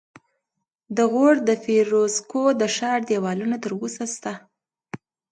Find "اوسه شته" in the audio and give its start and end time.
3.79-4.33